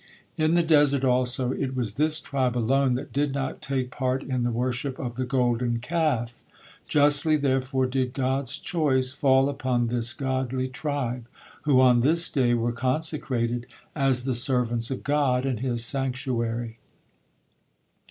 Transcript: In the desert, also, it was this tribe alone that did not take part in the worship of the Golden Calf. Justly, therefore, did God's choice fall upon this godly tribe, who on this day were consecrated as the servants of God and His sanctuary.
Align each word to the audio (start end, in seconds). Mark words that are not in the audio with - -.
In 0.35 0.55
the 0.55 0.63
desert, 0.63 1.03
also, 1.03 1.51
it 1.51 1.75
was 1.75 1.93
this 1.93 2.19
tribe 2.19 2.57
alone 2.57 2.95
that 2.95 3.13
did 3.13 3.33
not 3.35 3.61
take 3.61 3.91
part 3.91 4.23
in 4.23 4.41
the 4.41 4.49
worship 4.49 4.97
of 4.97 5.13
the 5.13 5.25
Golden 5.25 5.77
Calf. 5.77 6.43
Justly, 6.87 7.37
therefore, 7.37 7.85
did 7.85 8.13
God's 8.15 8.57
choice 8.57 9.11
fall 9.13 9.47
upon 9.47 9.89
this 9.89 10.13
godly 10.13 10.69
tribe, 10.69 11.27
who 11.65 11.79
on 11.79 11.99
this 11.99 12.31
day 12.31 12.55
were 12.55 12.71
consecrated 12.71 13.67
as 13.95 14.23
the 14.25 14.33
servants 14.33 14.89
of 14.89 15.03
God 15.03 15.45
and 15.45 15.59
His 15.59 15.85
sanctuary. 15.85 16.79